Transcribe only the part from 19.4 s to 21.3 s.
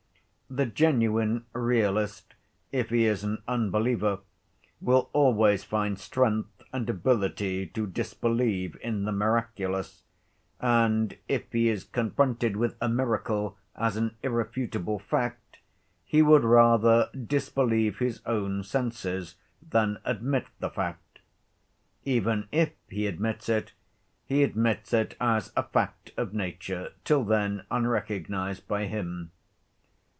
than admit the fact.